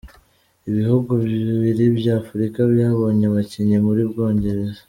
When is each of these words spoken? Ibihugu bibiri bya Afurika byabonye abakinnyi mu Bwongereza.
Ibihugu 0.69 1.11
bibiri 1.25 1.85
bya 1.97 2.13
Afurika 2.21 2.59
byabonye 2.71 3.23
abakinnyi 3.27 3.77
mu 3.83 3.91
Bwongereza. 4.11 4.79